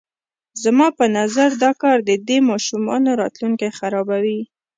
زما 0.63 0.87
په 0.97 1.05
نظر 1.17 1.49
دا 1.63 1.71
کار 1.81 1.97
د 2.09 2.11
دې 2.27 2.37
ماشومانو 2.49 3.09
راتلونکی 3.21 3.69
خرابوي. 3.77 4.41